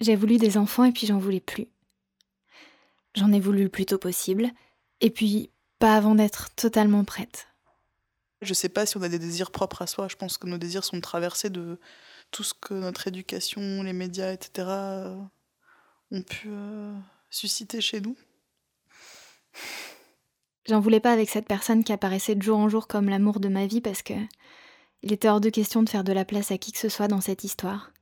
J'ai 0.00 0.16
voulu 0.16 0.36
des 0.36 0.58
enfants 0.58 0.84
et 0.84 0.92
puis 0.92 1.06
j'en 1.06 1.18
voulais 1.18 1.40
plus. 1.40 1.68
J'en 3.14 3.32
ai 3.32 3.40
voulu 3.40 3.64
le 3.64 3.68
plus 3.70 3.86
tôt 3.86 3.98
possible, 3.98 4.50
et 5.00 5.10
puis 5.10 5.50
pas 5.78 5.96
avant 5.96 6.14
d'être 6.14 6.54
totalement 6.54 7.04
prête. 7.04 7.48
Je 8.42 8.52
sais 8.52 8.68
pas 8.68 8.84
si 8.84 8.98
on 8.98 9.02
a 9.02 9.08
des 9.08 9.18
désirs 9.18 9.50
propres 9.50 9.82
à 9.82 9.86
soi. 9.86 10.08
Je 10.08 10.16
pense 10.16 10.36
que 10.36 10.46
nos 10.46 10.58
désirs 10.58 10.84
sont 10.84 11.00
traversés 11.00 11.48
de 11.48 11.80
tout 12.30 12.42
ce 12.42 12.52
que 12.52 12.74
notre 12.74 13.08
éducation, 13.08 13.82
les 13.82 13.94
médias, 13.94 14.32
etc. 14.32 14.68
Euh, 14.68 15.16
ont 16.10 16.22
pu 16.22 16.48
euh, 16.50 16.94
susciter 17.30 17.80
chez 17.80 18.00
nous. 18.02 18.16
J'en 20.66 20.80
voulais 20.80 21.00
pas 21.00 21.12
avec 21.12 21.30
cette 21.30 21.46
personne 21.46 21.84
qui 21.84 21.92
apparaissait 21.92 22.34
de 22.34 22.42
jour 22.42 22.58
en 22.58 22.68
jour 22.68 22.88
comme 22.88 23.08
l'amour 23.08 23.40
de 23.40 23.48
ma 23.48 23.66
vie 23.66 23.80
parce 23.80 24.02
que 24.02 24.14
il 25.02 25.12
était 25.12 25.28
hors 25.28 25.40
de 25.40 25.48
question 25.48 25.82
de 25.82 25.88
faire 25.88 26.04
de 26.04 26.12
la 26.12 26.24
place 26.24 26.50
à 26.50 26.58
qui 26.58 26.72
que 26.72 26.78
ce 26.78 26.88
soit 26.88 27.08
dans 27.08 27.20
cette 27.20 27.44
histoire. 27.44 27.92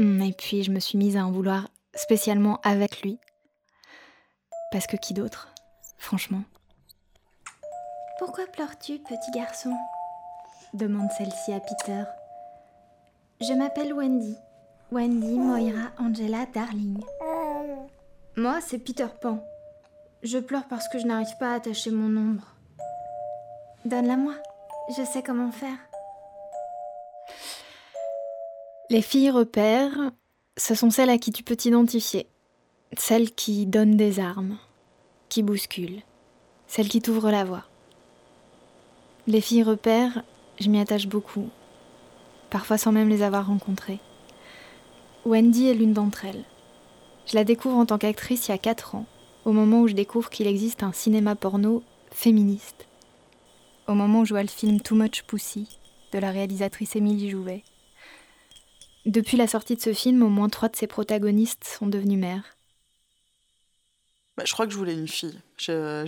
Hum, 0.00 0.22
et 0.22 0.32
puis 0.32 0.62
je 0.62 0.70
me 0.70 0.80
suis 0.80 0.96
mise 0.96 1.18
à 1.18 1.26
en 1.26 1.30
vouloir 1.30 1.68
spécialement 1.94 2.58
avec 2.62 3.02
lui. 3.02 3.18
Parce 4.72 4.86
que 4.86 4.96
qui 4.96 5.12
d'autre, 5.12 5.52
franchement? 5.98 6.42
Pourquoi 8.18 8.46
pleures-tu, 8.46 8.98
petit 8.98 9.30
garçon? 9.34 9.74
demande 10.72 11.10
celle-ci 11.18 11.52
à 11.52 11.60
Peter. 11.60 12.04
Je 13.42 13.52
m'appelle 13.52 13.92
Wendy. 13.92 14.36
Wendy 14.90 15.38
Moira 15.38 15.90
Angela 15.98 16.46
Darling. 16.46 17.02
Moi, 18.36 18.60
c'est 18.62 18.78
Peter 18.78 19.08
Pan. 19.20 19.44
Je 20.22 20.38
pleure 20.38 20.66
parce 20.68 20.88
que 20.88 20.98
je 20.98 21.06
n'arrive 21.06 21.36
pas 21.38 21.52
à 21.52 21.56
attacher 21.56 21.90
mon 21.90 22.16
ombre. 22.16 22.54
Donne-la-moi. 23.84 24.34
Je 24.96 25.04
sais 25.04 25.22
comment 25.22 25.52
faire. 25.52 25.76
Les 28.90 29.02
filles 29.02 29.30
repères, 29.30 30.10
ce 30.56 30.74
sont 30.74 30.90
celles 30.90 31.10
à 31.10 31.18
qui 31.18 31.30
tu 31.30 31.44
peux 31.44 31.54
t'identifier. 31.54 32.26
Celles 32.98 33.30
qui 33.30 33.64
donnent 33.64 33.96
des 33.96 34.18
armes, 34.18 34.58
qui 35.28 35.44
bousculent, 35.44 36.02
celles 36.66 36.88
qui 36.88 37.00
t'ouvrent 37.00 37.30
la 37.30 37.44
voie. 37.44 37.62
Les 39.28 39.40
filles 39.40 39.62
repères, 39.62 40.24
je 40.58 40.68
m'y 40.68 40.80
attache 40.80 41.06
beaucoup, 41.06 41.50
parfois 42.50 42.78
sans 42.78 42.90
même 42.90 43.08
les 43.08 43.22
avoir 43.22 43.46
rencontrées. 43.46 44.00
Wendy 45.24 45.68
est 45.68 45.74
l'une 45.74 45.92
d'entre 45.92 46.24
elles. 46.24 46.44
Je 47.26 47.36
la 47.36 47.44
découvre 47.44 47.76
en 47.76 47.86
tant 47.86 47.98
qu'actrice 47.98 48.48
il 48.48 48.50
y 48.50 48.54
a 48.54 48.58
4 48.58 48.96
ans, 48.96 49.06
au 49.44 49.52
moment 49.52 49.82
où 49.82 49.86
je 49.86 49.94
découvre 49.94 50.30
qu'il 50.30 50.48
existe 50.48 50.82
un 50.82 50.92
cinéma 50.92 51.36
porno 51.36 51.84
féministe. 52.10 52.88
Au 53.86 53.94
moment 53.94 54.22
où 54.22 54.24
je 54.24 54.34
vois 54.34 54.42
le 54.42 54.48
film 54.48 54.80
Too 54.80 54.96
Much 54.96 55.22
Pussy 55.28 55.78
de 56.12 56.18
la 56.18 56.32
réalisatrice 56.32 56.96
Émilie 56.96 57.30
Jouvet. 57.30 57.62
Depuis 59.06 59.36
la 59.36 59.46
sortie 59.46 59.76
de 59.76 59.80
ce 59.80 59.92
film, 59.92 60.22
au 60.22 60.28
moins 60.28 60.48
trois 60.48 60.68
de 60.68 60.76
ses 60.76 60.86
protagonistes 60.86 61.64
sont 61.64 61.86
devenus 61.86 62.18
mères. 62.18 62.44
Bah, 64.36 64.44
je 64.46 64.52
crois 64.52 64.66
que 64.66 64.72
je 64.72 64.78
voulais 64.78 64.94
une 64.94 65.08
fille. 65.08 65.38
Je, 65.56 66.04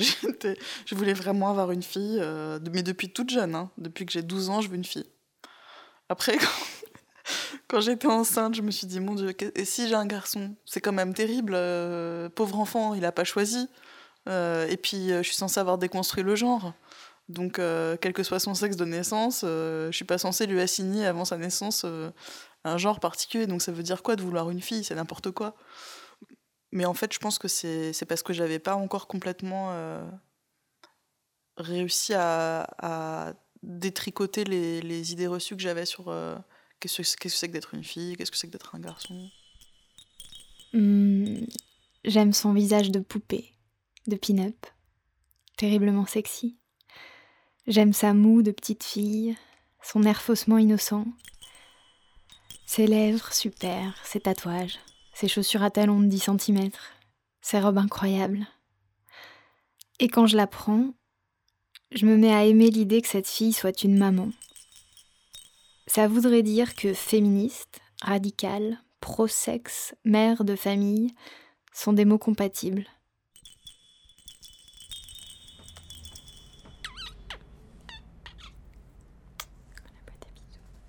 voulais 0.94 1.14
vraiment 1.14 1.50
avoir 1.50 1.70
une 1.70 1.82
fille, 1.82 2.18
euh, 2.20 2.58
mais 2.72 2.82
depuis 2.82 3.10
toute 3.10 3.30
jeune. 3.30 3.54
Hein. 3.54 3.70
Depuis 3.78 4.06
que 4.06 4.12
j'ai 4.12 4.22
12 4.22 4.50
ans, 4.50 4.60
je 4.60 4.68
veux 4.68 4.76
une 4.76 4.84
fille. 4.84 5.06
Après, 6.08 6.36
quand, 7.68 7.80
j'étais 7.80 8.06
enceinte, 8.06 8.54
je 8.54 8.62
me 8.62 8.70
suis 8.70 8.86
dit, 8.86 9.00
mon 9.00 9.14
Dieu, 9.14 9.34
et 9.54 9.64
si 9.64 9.88
j'ai 9.88 9.94
un 9.94 10.06
garçon? 10.06 10.54
C'est 10.66 10.80
quand 10.80 10.92
même 10.92 11.14
terrible. 11.14 11.52
Euh, 11.54 12.28
pauvre 12.28 12.58
enfant, 12.58 12.94
il 12.94 13.00
n'a 13.00 13.12
pas 13.12 13.24
choisi. 13.24 13.68
Euh, 14.28 14.66
et 14.68 14.76
puis, 14.76 15.08
je 15.08 15.22
suis 15.22 15.36
censée 15.36 15.60
avoir 15.60 15.78
déconstruit 15.78 16.22
le 16.22 16.34
genre. 16.34 16.74
Donc, 17.32 17.54
quel 17.56 18.12
que 18.12 18.22
soit 18.22 18.40
son 18.40 18.54
sexe 18.54 18.76
de 18.76 18.84
naissance, 18.84 19.40
je 19.42 19.90
suis 19.92 20.04
pas 20.04 20.18
censée 20.18 20.46
lui 20.46 20.60
assigner 20.60 21.06
avant 21.06 21.24
sa 21.24 21.36
naissance 21.36 21.84
un 22.64 22.78
genre 22.78 23.00
particulier. 23.00 23.46
Donc, 23.46 23.62
ça 23.62 23.72
veut 23.72 23.82
dire 23.82 24.02
quoi 24.02 24.16
de 24.16 24.22
vouloir 24.22 24.50
une 24.50 24.60
fille? 24.60 24.84
C'est 24.84 24.94
n'importe 24.94 25.30
quoi. 25.30 25.56
Mais 26.72 26.86
en 26.86 26.94
fait, 26.94 27.12
je 27.12 27.18
pense 27.18 27.38
que 27.38 27.48
c'est 27.48 28.06
parce 28.08 28.22
que 28.22 28.32
j'avais 28.32 28.58
pas 28.58 28.74
encore 28.74 29.06
complètement 29.06 29.72
euh, 29.72 30.10
réussi 31.58 32.14
à, 32.14 33.34
détricoter 33.62 34.42
les, 34.42 35.12
idées 35.12 35.28
reçues 35.28 35.54
que 35.54 35.62
j'avais 35.62 35.86
sur 35.86 36.08
euh, 36.08 36.36
qu'est-ce 36.80 37.16
que 37.16 37.28
c'est 37.28 37.46
que 37.46 37.52
d'être 37.52 37.74
une 37.74 37.84
fille, 37.84 38.16
qu'est-ce 38.16 38.32
que 38.32 38.36
c'est 38.36 38.48
que 38.48 38.52
d'être 38.52 38.74
un 38.74 38.80
garçon? 38.80 39.30
Hmm, 40.72 41.44
j'aime 42.04 42.32
son 42.32 42.54
visage 42.54 42.90
de 42.90 42.98
poupée, 42.98 43.52
de 44.08 44.16
pin-up, 44.16 44.66
terriblement 45.56 46.06
sexy. 46.06 46.56
J'aime 47.66 47.92
sa 47.92 48.12
moue 48.14 48.42
de 48.42 48.50
petite 48.50 48.84
fille, 48.84 49.36
son 49.82 50.02
air 50.02 50.20
faussement 50.20 50.58
innocent, 50.58 51.06
ses 52.66 52.86
lèvres 52.86 53.32
super, 53.32 53.94
ses 54.04 54.20
tatouages 54.20 54.78
ses 55.14 55.28
chaussures 55.28 55.62
à 55.62 55.70
talons 55.70 56.00
de 56.00 56.06
10 56.06 56.30
cm, 56.38 56.70
ses 57.40 57.60
robes 57.60 57.78
incroyables. 57.78 58.46
Et 59.98 60.08
quand 60.08 60.26
je 60.26 60.36
la 60.36 60.46
prends, 60.46 60.94
je 61.92 62.06
me 62.06 62.16
mets 62.16 62.32
à 62.32 62.44
aimer 62.44 62.70
l'idée 62.70 63.02
que 63.02 63.08
cette 63.08 63.28
fille 63.28 63.52
soit 63.52 63.84
une 63.84 63.98
maman. 63.98 64.30
Ça 65.86 66.08
voudrait 66.08 66.42
dire 66.42 66.74
que 66.74 66.94
féministe, 66.94 67.80
radicale, 68.00 68.78
pro-sexe, 69.00 69.94
mère 70.04 70.44
de 70.44 70.56
famille 70.56 71.14
sont 71.72 71.92
des 71.92 72.04
mots 72.04 72.18
compatibles. 72.18 72.86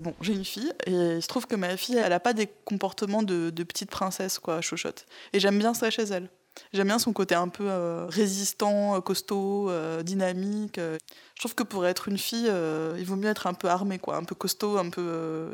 Bon, 0.03 0.14
j'ai 0.19 0.34
une 0.34 0.44
fille 0.44 0.74
et 0.86 0.91
il 0.91 1.22
se 1.22 1.28
trouve 1.28 1.47
que 1.47 1.56
ma 1.56 1.78
fille, 1.78 1.96
elle 1.96 2.09
n'a 2.09 2.19
pas 2.19 2.34
des 2.34 2.47
comportements 2.66 3.24
de, 3.24 3.50
petite 3.64 3.90
princesse, 3.90 4.38
quoi, 4.38 4.59
chochotte. 4.59 5.06
Et 5.31 5.40
j'aime 5.40 5.58
bien 5.58 5.74
ça 5.74 5.90
chez 5.90 6.03
elle. 6.03 6.30
J'aime 6.74 6.88
bien 6.88 7.00
son 7.00 7.14
côté 7.14 7.36
un 7.36 7.47
peu 7.47 7.69
euh, 7.69 8.06
résistant, 8.08 8.97
euh, 8.97 9.00
costaud, 9.00 9.69
euh, 9.69 10.03
dynamique. 10.03 10.78
Je 10.78 11.40
trouve 11.40 11.56
que 11.56 11.64
pour 11.64 11.86
être 11.86 12.09
une 12.09 12.18
fille, 12.18 12.52
il 12.97 13.06
vaut 13.06 13.16
mieux 13.16 13.30
être 13.30 13.47
un 13.47 13.53
peu 13.53 13.69
armé, 13.69 13.97
quoi, 13.97 14.18
un 14.18 14.25
peu 14.25 14.36
costaud, 14.36 14.78
un 14.78 14.90
peu 14.90 15.52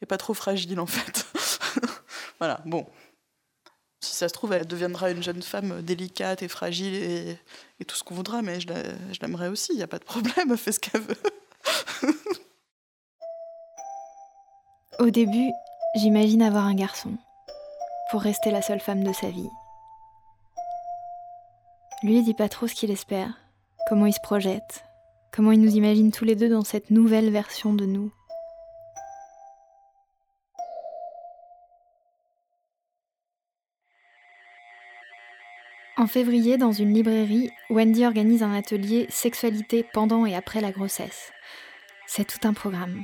et 0.00 0.06
pas 0.06 0.16
trop 0.16 0.32
fragile 0.32 0.80
en 0.80 0.86
fait. 0.86 1.26
voilà. 2.38 2.62
Bon, 2.64 2.86
si 4.00 4.14
ça 4.14 4.30
se 4.30 4.32
trouve, 4.32 4.54
elle 4.54 4.66
deviendra 4.66 5.10
une 5.10 5.22
jeune 5.22 5.42
femme 5.42 5.82
délicate 5.82 6.42
et 6.42 6.48
fragile 6.48 6.94
et, 6.94 7.38
et 7.80 7.84
tout 7.84 7.96
ce 7.96 8.02
qu'on 8.02 8.14
voudra, 8.14 8.40
mais 8.40 8.60
je 8.60 8.68
l'aimerais 9.20 9.48
aussi. 9.48 9.72
Il 9.74 9.76
n'y 9.76 9.82
a 9.82 9.88
pas 9.88 9.98
de 9.98 10.04
problème. 10.04 10.32
Elle 10.50 10.56
fait 10.56 10.72
ce 10.72 10.80
qu'elle 10.80 11.02
veut. 11.02 11.16
Au 15.00 15.08
début, 15.08 15.50
j'imagine 15.94 16.42
avoir 16.42 16.66
un 16.66 16.74
garçon, 16.74 17.16
pour 18.10 18.20
rester 18.20 18.50
la 18.50 18.60
seule 18.60 18.80
femme 18.80 19.02
de 19.02 19.14
sa 19.14 19.30
vie. 19.30 19.48
Lui 22.02 22.18
il 22.18 22.22
dit 22.22 22.34
pas 22.34 22.50
trop 22.50 22.66
ce 22.66 22.74
qu'il 22.74 22.90
espère, 22.90 23.32
comment 23.88 24.04
il 24.04 24.12
se 24.12 24.20
projette, 24.20 24.84
comment 25.32 25.52
il 25.52 25.62
nous 25.62 25.74
imagine 25.74 26.12
tous 26.12 26.26
les 26.26 26.36
deux 26.36 26.50
dans 26.50 26.64
cette 26.64 26.90
nouvelle 26.90 27.30
version 27.30 27.72
de 27.72 27.86
nous. 27.86 28.12
En 35.96 36.08
février, 36.08 36.58
dans 36.58 36.72
une 36.72 36.92
librairie, 36.92 37.50
Wendy 37.70 38.04
organise 38.04 38.42
un 38.42 38.52
atelier 38.52 39.06
Sexualité 39.08 39.82
pendant 39.94 40.26
et 40.26 40.36
après 40.36 40.60
la 40.60 40.72
grossesse. 40.72 41.32
C'est 42.06 42.26
tout 42.26 42.46
un 42.46 42.52
programme. 42.52 43.02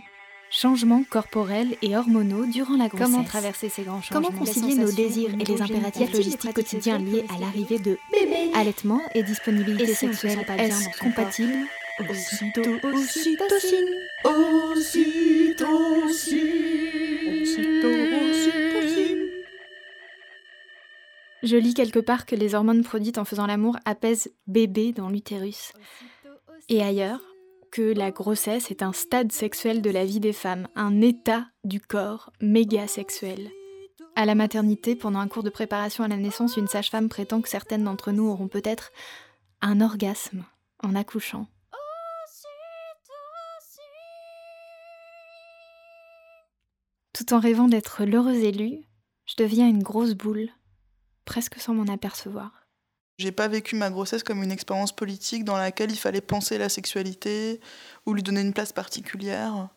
Changements 0.59 1.05
corporels 1.11 1.77
et 1.83 1.99
hormonaux 1.99 2.47
durant 2.47 2.79
la 2.79 2.89
grossesse. 2.89 3.09
Comment 3.09 3.25
traverser 3.25 3.69
ces 3.69 3.83
grands 3.83 4.01
changements? 4.01 4.29
Comment 4.29 4.39
concilier 4.39 4.75
nos 4.75 4.91
désirs 4.91 5.35
et 5.39 5.45
les 5.45 5.61
impératifs 5.61 6.11
logistiques 6.11 6.55
quotidiens 6.55 6.97
liés 6.97 7.27
à 7.29 7.39
l'arrivée 7.39 7.79
de 7.79 7.99
bébé, 8.11 8.53
allaitement 8.55 9.03
et 9.15 9.23
disponibilité 9.23 9.93
sexuelle. 9.93 10.47
Est-ce 10.57 10.99
compatible? 10.99 11.53
Ocytocine, 12.01 13.85
ocytocine, 14.25 15.67
ocytocine, 17.45 18.27
Je 21.43 21.57
lis 21.59 21.75
quelque 21.75 22.01
part 22.01 22.25
que 22.25 22.35
les 22.35 22.55
hormones 22.55 22.83
produites 22.83 23.19
en 23.19 23.27
faisant 23.27 23.47
l'amour 23.47 23.77
apaisent 23.85 24.33
bébé 24.47 24.93
dans 24.93 25.11
l'utérus. 25.11 25.75
Et 26.71 26.83
ailleurs, 26.83 27.21
la 27.83 28.11
grossesse 28.11 28.71
est 28.71 28.83
un 28.83 28.93
stade 28.93 29.33
sexuel 29.33 29.83
de 29.83 29.91
la 29.91 30.05
vie 30.05 30.21
des 30.21 30.33
femmes, 30.33 30.69
un 30.75 31.01
état 31.01 31.47
du 31.65 31.81
corps 31.81 32.33
méga 32.41 32.87
sexuel. 32.87 33.51
À 34.15 34.25
la 34.25 34.35
maternité, 34.35 34.97
pendant 34.97 35.19
un 35.19 35.29
cours 35.29 35.43
de 35.43 35.51
préparation 35.51 36.05
à 36.05 36.09
la 36.09 36.17
naissance, 36.17 36.57
une 36.57 36.69
sage-femme 36.69 37.09
prétend 37.09 37.41
que 37.41 37.49
certaines 37.49 37.85
d'entre 37.85 38.13
nous 38.13 38.29
auront 38.29 38.49
peut-être 38.49 38.93
un 39.61 39.81
orgasme 39.81 40.45
en 40.83 40.95
accouchant. 40.95 41.47
Tout 47.13 47.33
en 47.33 47.41
rêvant 47.41 47.69
d'être 47.69 48.05
l'heureuse 48.05 48.43
élue, 48.43 48.81
je 49.25 49.35
deviens 49.39 49.69
une 49.69 49.83
grosse 49.83 50.15
boule, 50.15 50.51
presque 51.25 51.59
sans 51.59 51.75
m'en 51.75 51.91
apercevoir. 51.93 52.66
J'ai 53.19 53.33
pas 53.33 53.49
vécu 53.49 53.77
ma 53.77 53.91
grossesse 53.91 54.23
comme 54.23 54.43
une 54.43 54.53
expérience 54.53 54.95
politique 54.95 55.45
dans 55.45 55.57
laquelle 55.57 55.91
il 55.91 55.97
fallait 55.97 56.21
penser 56.21 56.59
la 56.59 56.69
sexualité 56.69 57.61
ou 58.05 58.13
lui 58.13 58.23
donner 58.23 58.43
une 58.43 58.53
place 58.53 58.73
particulière. 58.73 59.69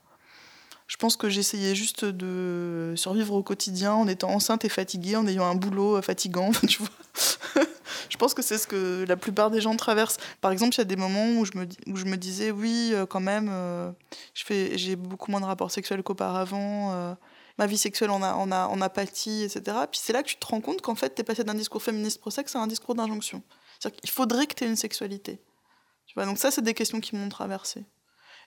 Je 0.88 0.98
pense 0.98 1.16
que 1.16 1.30
j'essayais 1.30 1.76
juste 1.76 2.04
de 2.04 2.94
survivre 2.98 3.36
au 3.36 3.44
quotidien 3.44 3.94
en 3.94 4.08
étant 4.08 4.32
enceinte 4.32 4.66
et 4.66 4.70
fatiguée, 4.70 5.16
en 5.16 5.28
ayant 5.28 5.46
un 5.46 5.56
boulot 5.56 6.02
fatigant, 6.02 6.52
tu 6.68 6.80
vois. 6.80 7.66
je 8.10 8.18
pense 8.18 8.34
que 8.34 8.42
c'est 8.42 8.58
ce 8.58 8.66
que 8.68 9.06
la 9.08 9.16
plupart 9.16 9.52
des 9.52 9.62
gens 9.62 9.76
traversent. 9.76 10.18
Par 10.42 10.52
exemple, 10.52 10.74
il 10.76 10.80
y 10.80 10.82
a 10.82 10.86
des 10.86 10.96
moments 10.96 11.28
où 11.40 11.46
je 11.46 11.56
me, 11.58 12.16
disais, 12.16 12.50
oui, 12.50 12.90
euh, 12.94 13.06
quand 13.06 13.20
même, 13.20 13.50
euh, 13.52 13.92
j'ai 14.34 14.96
beaucoup 14.96 15.30
moins 15.30 15.42
de 15.42 15.46
rapports 15.46 15.70
sexuels 15.72 16.02
qu'auparavant. 16.02 16.92
Euh, 16.94 17.14
ma 17.60 17.68
vie 17.68 17.78
sexuelle 17.78 18.10
en 18.10 18.22
a, 18.22 18.86
a, 18.86 18.90
pâti, 18.90 19.44
etc. 19.44 19.78
Puis 19.92 20.00
c'est 20.02 20.14
là 20.14 20.24
que 20.24 20.30
tu 20.30 20.38
te 20.38 20.46
rends 20.48 20.62
compte 20.62 20.82
qu'en 20.82 20.96
fait, 20.96 21.14
tu 21.14 21.22
es 21.22 21.24
passé 21.26 21.44
d'un 21.44 21.54
discours 21.54 21.84
féministe 21.84 22.22
pro-sexe 22.22 22.56
à 22.56 22.60
un 22.60 22.68
discours 22.68 22.96
d'injonction. 22.96 23.44
C'est-à-dire 23.78 24.00
qu'il 24.00 24.10
faudrait 24.10 24.48
que 24.48 24.54
tu 24.54 24.64
aies 24.64 24.68
une 24.68 24.78
sexualité. 24.78 25.42
Tu 26.06 26.14
vois, 26.16 26.26
donc 26.26 26.38
ça, 26.38 26.52
c'est 26.52 26.62
des 26.62 26.74
questions 26.74 27.02
qui 27.02 27.18
m'ont 27.18 27.28
traversé. 27.28 27.84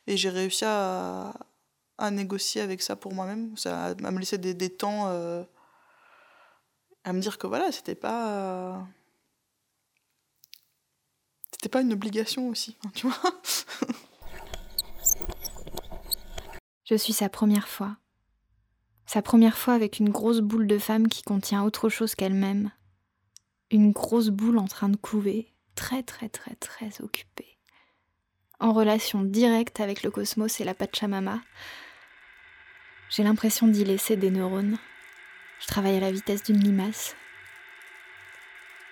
Et 0.06 0.16
j'ai 0.16 0.30
réussi 0.30 0.64
à, 0.64 1.34
négocier 2.10 2.62
avec 2.62 2.80
ça 2.80 2.96
pour 2.96 3.12
moi-même, 3.12 3.54
ça, 3.56 3.88
à 3.88 4.10
me 4.10 4.18
laisser 4.18 4.38
des, 4.38 4.54
des 4.54 4.70
temps, 4.70 5.08
euh, 5.08 5.44
à 7.04 7.12
me 7.12 7.20
dire 7.20 7.36
que 7.36 7.46
voilà, 7.46 7.70
c'était 7.70 7.94
pas. 7.94 8.84
c'était 11.52 11.68
pas 11.68 11.82
une 11.82 11.92
obligation 11.92 12.48
aussi, 12.48 12.76
hein, 12.84 12.90
tu 12.94 13.06
vois. 13.06 13.16
Je 16.84 16.96
suis 16.96 17.12
sa 17.12 17.28
première 17.28 17.68
fois. 17.68 17.96
Sa 19.12 19.20
première 19.20 19.58
fois 19.58 19.74
avec 19.74 19.98
une 19.98 20.08
grosse 20.08 20.40
boule 20.40 20.66
de 20.66 20.78
femme 20.78 21.06
qui 21.06 21.22
contient 21.22 21.64
autre 21.64 21.90
chose 21.90 22.14
qu'elle-même. 22.14 22.70
Une 23.70 23.92
grosse 23.92 24.30
boule 24.30 24.56
en 24.56 24.66
train 24.66 24.88
de 24.88 24.96
couver, 24.96 25.52
très 25.74 26.02
très 26.02 26.30
très 26.30 26.54
très 26.54 26.88
occupée. 27.02 27.58
En 28.58 28.72
relation 28.72 29.22
directe 29.22 29.80
avec 29.80 30.02
le 30.02 30.10
cosmos 30.10 30.58
et 30.62 30.64
la 30.64 30.72
Pachamama, 30.72 31.42
j'ai 33.10 33.22
l'impression 33.22 33.68
d'y 33.68 33.84
laisser 33.84 34.16
des 34.16 34.30
neurones. 34.30 34.78
Je 35.60 35.66
travaille 35.66 35.98
à 35.98 36.00
la 36.00 36.10
vitesse 36.10 36.44
d'une 36.44 36.64
limace. 36.64 37.14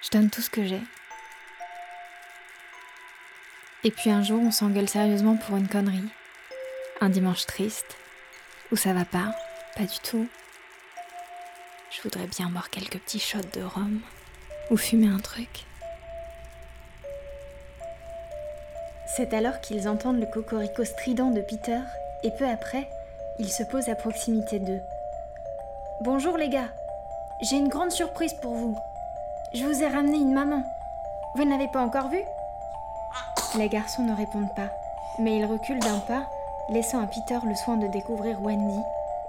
Je 0.02 0.10
donne 0.10 0.28
tout 0.28 0.42
ce 0.42 0.50
que 0.50 0.66
j'ai. 0.66 0.82
Et 3.84 3.90
puis 3.90 4.10
un 4.10 4.22
jour, 4.22 4.42
on 4.42 4.50
s'engueule 4.50 4.86
sérieusement 4.86 5.38
pour 5.38 5.56
une 5.56 5.68
connerie. 5.68 6.10
Un 7.00 7.08
dimanche 7.08 7.46
triste, 7.46 7.96
où 8.70 8.76
ça 8.76 8.92
va 8.92 9.06
pas, 9.06 9.34
pas 9.76 9.84
du 9.84 9.98
tout. 10.02 10.26
Je 11.90 12.02
voudrais 12.02 12.26
bien 12.26 12.48
boire 12.50 12.70
quelques 12.70 12.98
petits 12.98 13.18
shots 13.18 13.38
de 13.52 13.62
rhum, 13.62 14.00
ou 14.70 14.76
fumer 14.76 15.08
un 15.08 15.18
truc. 15.18 15.66
C'est 19.16 19.34
alors 19.34 19.60
qu'ils 19.60 19.88
entendent 19.88 20.20
le 20.20 20.26
cocorico 20.26 20.84
strident 20.84 21.30
de 21.30 21.40
Peter, 21.40 21.80
et 22.22 22.30
peu 22.30 22.46
après, 22.46 22.88
il 23.38 23.50
se 23.50 23.64
pose 23.64 23.88
à 23.88 23.94
proximité 23.94 24.60
d'eux. 24.60 24.80
Bonjour 26.02 26.36
les 26.36 26.48
gars, 26.48 26.68
j'ai 27.42 27.56
une 27.56 27.68
grande 27.68 27.90
surprise 27.90 28.34
pour 28.34 28.54
vous. 28.54 28.78
Je 29.52 29.64
vous 29.64 29.82
ai 29.82 29.88
ramené 29.88 30.16
une 30.16 30.32
maman. 30.32 30.62
Vous 31.34 31.44
ne 31.44 31.50
l'avez 31.50 31.68
pas 31.68 31.80
encore 31.80 32.08
vue? 32.08 32.24
Les 33.58 33.68
garçons 33.68 34.02
ne 34.02 34.14
répondent 34.14 34.54
pas, 34.54 34.70
mais 35.18 35.36
ils 35.36 35.44
reculent 35.44 35.80
d'un 35.80 35.98
pas, 35.98 36.30
laissant 36.68 37.02
à 37.02 37.06
Peter 37.06 37.38
le 37.44 37.54
soin 37.56 37.76
de 37.76 37.88
découvrir 37.88 38.40
Wendy, 38.40 38.80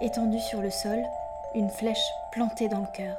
étendue 0.02 0.40
sur 0.40 0.62
le 0.62 0.72
sol, 0.72 1.00
une 1.56 1.70
flèche 1.70 1.98
plantée 2.32 2.68
dans 2.68 2.80
le 2.80 2.98
cœur. 2.98 3.18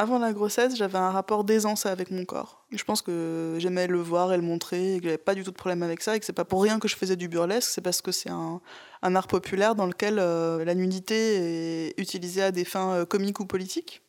Avant 0.00 0.20
la 0.20 0.32
grossesse, 0.32 0.76
j'avais 0.76 0.98
un 0.98 1.10
rapport 1.10 1.42
d'aisance 1.42 1.84
avec 1.84 2.12
mon 2.12 2.24
corps. 2.24 2.64
Je 2.70 2.84
pense 2.84 3.02
que 3.02 3.56
j'aimais 3.58 3.88
le 3.88 4.00
voir 4.00 4.32
et 4.32 4.36
le 4.36 4.44
montrer, 4.44 4.94
et 4.94 4.98
que 4.98 5.04
j'avais 5.04 5.18
pas 5.18 5.34
du 5.34 5.42
tout 5.42 5.50
de 5.50 5.56
problème 5.56 5.82
avec 5.82 6.02
ça, 6.02 6.14
et 6.14 6.20
que 6.20 6.24
c'est 6.24 6.32
pas 6.32 6.44
pour 6.44 6.62
rien 6.62 6.78
que 6.78 6.86
je 6.86 6.94
faisais 6.94 7.16
du 7.16 7.26
burlesque, 7.26 7.68
c'est 7.68 7.80
parce 7.80 8.00
que 8.00 8.12
c'est 8.12 8.30
un, 8.30 8.60
art 9.02 9.26
populaire 9.26 9.74
dans 9.74 9.86
lequel 9.86 10.20
euh, 10.20 10.64
la 10.64 10.76
nudité 10.76 11.88
est 11.88 12.00
utilisée 12.00 12.44
à 12.44 12.52
des 12.52 12.64
fins 12.64 12.92
euh, 12.92 13.06
comiques 13.06 13.40
ou 13.40 13.46
politiques. 13.46 14.02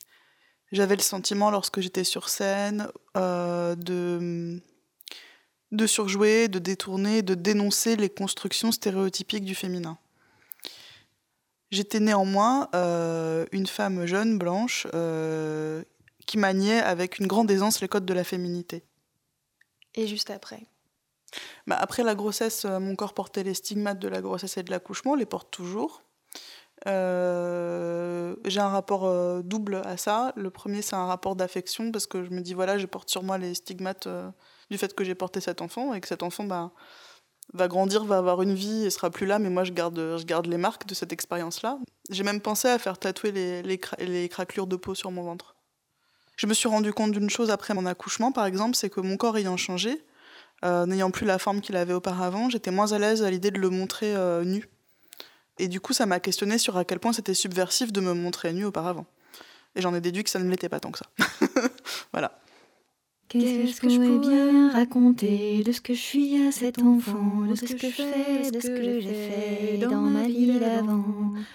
J'avais 0.72 0.96
le 0.96 1.02
sentiment, 1.02 1.50
lorsque 1.50 1.80
j'étais 1.80 2.04
sur 2.04 2.30
scène, 2.30 2.90
euh, 3.18 3.74
de, 3.74 4.62
de 5.72 5.86
surjouer, 5.86 6.48
de 6.48 6.60
détourner, 6.60 7.22
de 7.22 7.36
dénoncer 7.36 7.96
les 7.96 8.10
constructions 8.10 8.72
stéréotypiques 8.72 9.46
du 9.46 9.56
féminin. 9.56 9.98
J'étais 11.72 12.00
néanmoins 12.00 12.68
euh, 12.74 13.46
une 13.52 13.68
femme 13.68 14.06
jeune, 14.06 14.40
blanche, 14.40 14.88
euh, 14.96 15.84
qui 16.26 16.38
maniait 16.38 16.80
avec 16.80 17.20
une 17.20 17.28
grande 17.28 17.52
aisance 17.52 17.82
les 17.82 17.88
codes 17.88 18.06
de 18.06 18.14
la 18.14 18.24
féminité. 18.24 18.84
Et 19.96 20.08
juste 20.08 20.32
après 20.32 20.66
bah, 21.68 21.78
Après 21.80 22.04
la 22.04 22.16
grossesse, 22.16 22.66
euh, 22.66 22.80
mon 22.80 22.96
corps 22.96 23.14
portait 23.14 23.44
les 23.44 23.54
stigmates 23.54 24.00
de 24.00 24.08
la 24.08 24.22
grossesse 24.22 24.58
et 24.58 24.64
de 24.64 24.72
l'accouchement, 24.72 25.14
les 25.14 25.28
porte 25.28 25.52
toujours. 25.52 26.04
J'ai 26.86 26.92
un 26.92 28.70
rapport 28.70 29.44
double 29.44 29.82
à 29.84 29.98
ça. 29.98 30.32
Le 30.38 30.50
premier, 30.50 30.82
c'est 30.82 30.96
un 30.96 31.06
rapport 31.06 31.36
d'affection, 31.36 31.92
parce 31.92 32.08
que 32.08 32.24
je 32.24 32.30
me 32.30 32.40
dis, 32.40 32.54
voilà, 32.54 32.78
je 32.78 32.86
porte 32.86 33.10
sur 33.10 33.22
moi 33.22 33.38
les 33.38 33.54
stigmates 33.54 34.08
du 34.70 34.78
fait 34.78 34.94
que 34.94 35.04
j'ai 35.04 35.16
porté 35.16 35.42
cet 35.42 35.62
enfant, 35.62 35.94
et 35.94 36.02
que 36.02 36.08
cet 36.08 36.24
enfant, 36.24 36.44
bah, 36.44 36.72
va 37.54 37.68
grandir, 37.68 38.04
va 38.04 38.18
avoir 38.18 38.42
une 38.42 38.54
vie 38.54 38.86
et 38.86 38.90
sera 38.90 39.10
plus 39.10 39.26
là, 39.26 39.40
mais 39.40 39.50
moi 39.50 39.64
je 39.64 39.72
garde, 39.74 40.48
les 40.48 40.58
marques 40.58 40.86
de 40.86 40.94
cette 40.94 41.12
expérience-là. 41.12 41.80
J'ai 42.10 42.24
même 42.24 42.42
pensé 42.42 42.68
à 42.68 42.78
faire 42.78 42.98
tatouer 42.98 43.32
les, 43.64 44.30
craquelures 44.30 44.68
de 44.68 44.76
peau 44.76 44.96
sur 44.96 45.12
mon 45.12 45.24
ventre. 45.24 45.56
Je 46.36 46.48
me 46.48 46.54
suis 46.54 46.70
rendu 46.70 46.94
compte 46.94 47.12
d'une 47.12 47.30
chose 47.30 47.50
après 47.50 47.74
mon 47.74 47.86
accouchement, 47.86 48.32
par 48.32 48.46
exemple, 48.46 48.76
c'est 48.76 48.90
que 48.90 49.02
mon 49.02 49.18
corps 49.18 49.38
ayant 49.38 49.58
changé, 49.58 50.06
euh, 50.64 50.86
n'ayant 50.86 51.12
plus 51.12 51.26
la 51.26 51.40
forme 51.40 51.60
qu'il 51.62 51.76
avait 51.76 51.94
auparavant, 51.94 52.50
j'étais 52.50 52.72
moins 52.72 52.92
à 52.92 53.00
l'aise 53.00 53.24
à 53.24 53.30
l'idée 53.30 53.52
de 53.52 53.60
le 53.60 53.70
montrer 53.70 54.16
euh, 54.16 54.44
nu. 54.44 54.70
Et 55.58 55.68
du 55.68 55.82
coup, 55.82 55.92
ça 55.92 56.06
m'a 56.06 56.22
questionné 56.22 56.58
sur 56.58 56.78
à 56.78 56.86
quel 56.86 57.00
point 57.00 57.12
c'était 57.12 57.34
subversif 57.34 57.92
de 57.92 58.00
me 58.00 58.14
montrer 58.14 58.54
nu 58.54 58.64
auparavant. 58.64 59.06
Et 59.76 59.82
j'en 59.82 59.94
ai 59.94 60.02
déduit 60.02 60.24
que 60.24 60.30
ça 60.30 60.40
ne 60.40 60.50
l'était 60.50 60.70
pas 60.70 60.80
tant 60.80 60.92
que 60.92 61.00
ça. 61.00 61.06
voilà. 62.14 62.40
Qu'est-ce 63.30 63.80
que 63.80 63.90
je 63.90 63.98
pourrais 63.98 64.28
bien 64.28 64.72
raconter 64.72 65.62
de 65.64 65.72
ce 65.72 65.82
que 65.82 65.94
je 65.94 66.00
suis 66.00 66.48
à 66.48 66.52
cet 66.52 66.80
enfant, 66.80 67.46
de 67.48 67.54
ce 67.54 67.76
que 67.76 67.78
je 67.78 67.86
fais, 67.86 68.50
de 68.50 68.60
ce 68.60 68.68
que 68.68 69.00
j'ai 69.00 69.14
fait 69.14 69.78
dans 69.78 70.02
ma 70.02 70.24
vie 70.24 70.60
d'avant. 70.60 71.06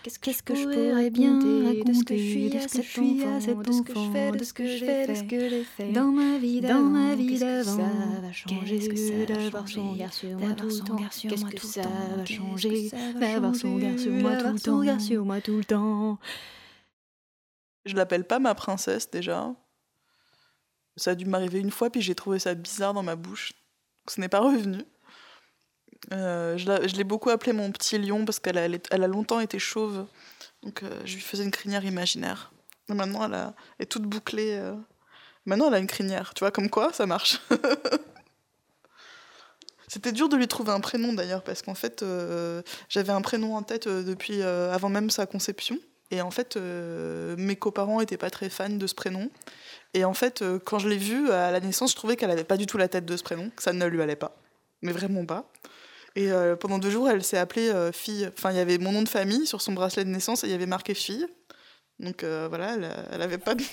Qu'est-ce 0.05 0.43
que 0.44 0.55
je 0.55 0.62
pourrais 0.62 1.11
bien 1.11 1.35
raconter 1.67 2.49
de 2.50 2.59
ce 2.61 2.69
que 2.69 2.82
je 2.82 2.88
suis 2.88 3.26
à 3.26 3.41
cet 3.41 3.69
enfant, 3.69 3.71
de 3.71 3.73
ce 3.73 3.82
que 3.82 3.93
je 3.93 4.12
fais, 4.12 4.31
de 4.31 4.44
ce 4.44 4.53
que 4.53 4.67
j'ai 4.69 4.79
fait, 4.79 5.06
de 5.09 5.15
ce 5.15 5.23
que 5.25 5.49
j'ai 5.49 5.65
fait 5.65 5.91
dans 5.91 6.12
ma 6.12 6.38
vie 6.38 6.61
d'avant. 6.61 7.65
Ça 7.65 8.20
va 8.23 8.32
changer? 8.32 8.79
D'avoir 9.27 9.69
son 9.69 9.91
regard 9.91 10.12
sur 10.12 10.38
moi 10.38 10.55
tout 10.55 10.67
le 10.69 10.79
temps. 10.79 10.97
Qu'est-ce 11.29 11.44
que 11.44 11.67
ça 11.67 11.82
va 12.17 12.25
changer? 12.25 12.91
d'avoir 13.19 13.56
son 13.56 13.75
regard 13.75 13.98
sur 13.98 14.13
moi 14.13 14.37
tout 14.37 14.53
le 14.53 14.60
temps. 14.60 14.98
sur 15.01 15.25
moi 15.25 15.41
tout 15.41 15.56
le 15.56 15.65
temps. 15.65 16.19
Je 17.84 17.96
l'appelle 17.96 18.25
pas 18.25 18.39
ma 18.39 18.55
princesse 18.55 19.10
déjà 19.10 19.55
ça 20.96 21.13
a 21.13 21.15
dû 21.15 21.24
m'arriver 21.24 21.58
une 21.58 21.70
fois, 21.70 21.91
puis 21.91 22.03
j'ai 22.03 22.15
trouvé 22.15 22.39
ça 22.39 22.55
bizarre 22.55 22.94
dans 22.94 23.03
ma 23.03 23.17
bouche. 23.17 23.53
ce 24.08 24.20
n'est 24.20 24.29
pas 24.29 24.41
revenu. 24.41 24.84
Euh, 26.13 26.58
je 26.58 26.96
l'ai 26.96 27.05
beaucoup 27.05 27.31
appelé 27.31 27.53
mon 27.53 27.70
petit 27.72 27.98
lion 27.98 28.24
parce 28.24 28.39
qu'elle 28.39 28.58
a, 28.58 29.06
longtemps 29.06 29.41
été 29.41 29.58
chauve. 29.58 30.06
Donc 30.63 30.82
euh, 30.82 31.01
je 31.05 31.15
lui 31.15 31.22
faisais 31.22 31.44
une 31.44 31.51
crinière 31.51 31.84
imaginaire. 31.84 32.53
Maintenant, 32.89 33.24
elle 33.24 33.53
est 33.79 33.86
toute 33.86 34.03
bouclée. 34.03 34.58
Euh. 34.58 34.74
Maintenant, 35.46 35.69
elle 35.69 35.74
a 35.74 35.79
une 35.79 35.86
crinière. 35.86 36.34
Tu 36.34 36.41
vois, 36.41 36.51
comme 36.51 36.69
quoi, 36.69 36.93
ça 36.93 37.06
marche. 37.06 37.41
C'était 39.89 40.13
dur 40.13 40.29
de 40.29 40.36
lui 40.36 40.48
trouver 40.48 40.72
un 40.72 40.81
prénom 40.81 41.13
d'ailleurs, 41.13 41.44
parce 41.44 41.63
qu'en 41.63 41.74
fait, 41.74 42.05
j'avais 42.89 43.13
un 43.13 43.20
prénom 43.20 43.55
en 43.55 43.63
tête 43.63 43.86
depuis 43.86 44.43
avant 44.43 44.89
même 44.89 45.08
sa 45.08 45.24
conception. 45.27 45.79
Et 46.10 46.20
en 46.20 46.32
fait, 46.32 46.56
mes 46.56 47.55
coparents 47.55 48.01
n'étaient 48.01 48.17
pas 48.17 48.31
très 48.31 48.51
fans 48.51 48.70
de 48.70 48.86
ce 48.89 48.94
prénom. 48.94 49.31
Et 49.94 50.05
en 50.05 50.13
fait, 50.13 50.43
euh, 50.43 50.58
quand 50.58 50.81
je 50.81 50.89
l'ai 50.89 50.98
vue 50.98 51.31
à 51.31 51.53
la 51.53 51.60
naissance, 51.60 51.93
je 51.93 51.96
trouvais 51.96 52.17
qu'elle 52.17 52.29
n'avait 52.29 52.43
pas 52.44 52.56
du 52.56 52.67
tout 52.67 52.77
la 52.77 52.89
tête 52.89 53.06
de 53.06 53.17
ce 53.17 53.22
prénom, 53.22 53.51
que 53.51 53.63
ça 53.63 53.72
ne 53.72 53.86
lui 53.86 54.03
allait 54.03 54.17
pas. 54.17 54.36
Mais 54.82 54.91
vraiment 54.91 55.24
pas. 55.24 55.51
Et 56.17 56.32
euh, 56.32 56.56
pendant 56.56 56.79
deux 56.79 56.91
jours, 56.91 57.08
elle 57.08 57.22
s'est 57.22 57.39
appelée 57.39 57.69
euh, 57.70 57.93
fille. 57.93 58.29
Enfin, 58.36 58.51
il 58.51 58.56
y 58.56 58.60
avait 58.60 58.79
mon 58.79 58.91
nom 58.91 59.03
de 59.03 59.08
famille 59.08 59.46
sur 59.46 59.63
son 59.63 59.72
bracelet 59.72 60.05
de 60.05 60.10
naissance 60.10 60.43
et 60.43 60.48
il 60.48 60.51
y 60.51 60.55
avait 60.55 60.67
marqué 60.67 60.94
fille. 60.94 61.27
Donc 62.01 62.24
voilà, 62.24 62.74
elle 63.13 63.19
n'avait 63.19 63.39
pas 63.39 63.55
de 63.55 63.63
nom. 63.63 63.69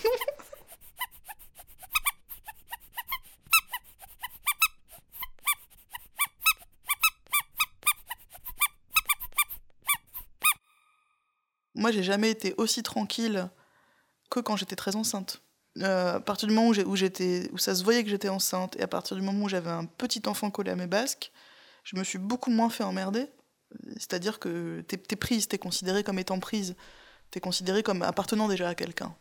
Moi, 11.73 11.91
j'ai 11.91 12.03
jamais 12.03 12.29
été 12.29 12.53
aussi 12.57 12.83
tranquille 12.83 13.49
que 14.29 14.39
quand 14.39 14.55
j'étais 14.55 14.75
très 14.75 14.95
enceinte. 14.95 15.41
Euh, 15.77 16.15
à 16.15 16.19
partir 16.19 16.47
du 16.47 16.53
moment 16.53 16.67
où, 16.69 16.95
j'étais, 16.95 17.49
où 17.53 17.57
ça 17.57 17.75
se 17.75 17.83
voyait 17.83 18.03
que 18.03 18.09
j'étais 18.09 18.29
enceinte, 18.29 18.75
et 18.77 18.81
à 18.81 18.87
partir 18.87 19.15
du 19.15 19.23
moment 19.23 19.45
où 19.45 19.49
j'avais 19.49 19.69
un 19.69 19.85
petit 19.85 20.21
enfant 20.25 20.51
collé 20.51 20.71
à 20.71 20.75
mes 20.75 20.87
basques, 20.87 21.31
je 21.83 21.95
me 21.95 22.03
suis 22.03 22.19
beaucoup 22.19 22.51
moins 22.51 22.69
fait 22.69 22.83
emmerder. 22.83 23.27
C'est-à-dire 23.93 24.39
que 24.39 24.81
t'es, 24.81 25.01
es 25.11 25.15
prise, 25.15 25.47
t'es 25.47 25.57
considérée 25.57 26.03
comme 26.03 26.19
étant 26.19 26.39
prise, 26.39 26.75
t'es 27.31 27.39
considérée 27.39 27.83
comme 27.83 28.01
appartenant 28.01 28.49
déjà 28.49 28.67
à 28.67 28.75
quelqu'un. 28.75 29.15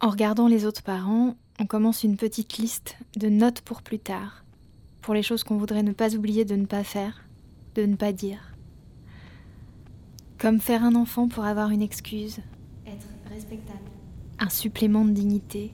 En 0.00 0.10
regardant 0.10 0.48
les 0.48 0.66
autres 0.66 0.82
parents, 0.82 1.36
on 1.60 1.66
commence 1.66 2.02
une 2.02 2.16
petite 2.16 2.58
liste 2.58 2.96
de 3.16 3.28
notes 3.28 3.60
pour 3.60 3.82
plus 3.82 4.00
tard, 4.00 4.44
pour 5.00 5.14
les 5.14 5.22
choses 5.22 5.44
qu'on 5.44 5.58
voudrait 5.58 5.84
ne 5.84 5.92
pas 5.92 6.14
oublier 6.16 6.44
de 6.44 6.56
ne 6.56 6.66
pas 6.66 6.82
faire, 6.82 7.24
de 7.76 7.86
ne 7.86 7.94
pas 7.94 8.12
dire. 8.12 8.51
Comme 10.42 10.60
faire 10.60 10.82
un 10.82 10.96
enfant 10.96 11.28
pour 11.28 11.44
avoir 11.44 11.70
une 11.70 11.82
excuse, 11.82 12.38
Être 12.84 13.06
respectable. 13.32 13.78
un 14.40 14.48
supplément 14.50 15.04
de 15.04 15.12
dignité. 15.12 15.72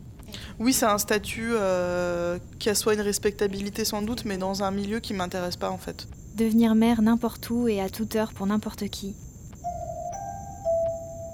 Oui, 0.59 0.75
c'est 0.75 0.85
un 0.85 0.99
statut 0.99 1.53
euh, 1.55 2.39
qui 2.59 2.69
a 2.69 2.75
soit 2.75 2.93
une 2.93 3.01
respectabilité 3.01 3.87
sans 3.87 4.03
doute, 4.03 4.27
mais 4.27 4.37
dans 4.37 4.63
un 4.63 4.71
milieu 4.71 5.01
qui 5.01 5.15
m'intéresse 5.15 5.57
pas 5.57 5.71
en 5.71 5.79
fait. 5.79 6.07
Devenir 6.37 6.75
mère 6.75 7.01
n'importe 7.01 7.49
où 7.49 7.67
et 7.67 7.81
à 7.81 7.89
toute 7.89 8.15
heure 8.15 8.35
pour 8.35 8.47
n'importe 8.47 8.89
qui. 8.89 9.17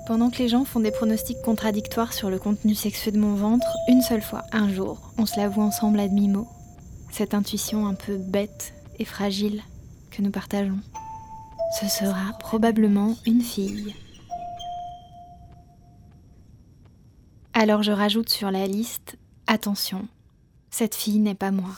Pendant 0.07 0.31
que 0.31 0.39
les 0.39 0.49
gens 0.49 0.65
font 0.65 0.79
des 0.79 0.93
pronostics 0.93 1.43
contradictoires 1.43 2.13
sur 2.13 2.31
le 2.31 2.39
contenu 2.39 2.77
sexué 2.77 3.11
de 3.11 3.19
mon 3.19 3.35
ventre, 3.35 3.67
une 3.89 4.03
seule 4.03 4.23
fois, 4.23 4.45
un 4.53 4.73
jour, 4.73 5.13
on 5.19 5.27
se 5.27 5.37
l'avoue 5.41 5.63
ensemble 5.63 5.99
à 5.99 6.07
demi-mot. 6.07 6.47
Cette 7.11 7.35
intuition 7.35 7.87
un 7.89 7.95
peu 7.95 8.17
bête 8.17 8.75
et 9.01 9.05
fragile 9.05 9.61
que 10.13 10.23
nous 10.23 10.31
partageons. 10.31 10.79
Ce 11.81 11.89
sera 11.89 12.33
probablement 12.39 13.17
une 13.27 13.41
fille. 13.41 13.97
Alors 17.53 17.83
je 17.83 17.91
rajoute 17.91 18.29
sur 18.29 18.53
la 18.53 18.69
liste, 18.69 19.17
attention, 19.49 20.07
cette 20.71 20.95
fille 20.95 21.19
n'est 21.19 21.35
pas 21.35 21.51
moi. 21.51 21.71